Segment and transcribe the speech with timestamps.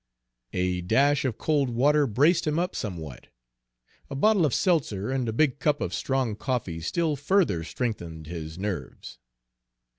[0.53, 3.27] A dash of cold water braced him up somewhat.
[4.09, 8.57] A bottle of seltzer and a big cup of strong coffee still further strengthened his
[8.57, 9.19] nerves.